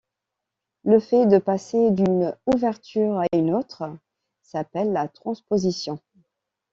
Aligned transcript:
Le 0.83 0.99
fait 0.99 1.27
de 1.27 1.37
passer 1.37 1.91
d'une 1.91 2.35
ouverture 2.47 3.19
à 3.19 3.25
une 3.33 3.53
autre 3.53 3.83
s'appelle 4.41 4.93
la 4.93 5.07
transposition. 5.07 5.99